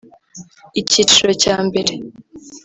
[0.81, 1.93] Icyiciro cya mbere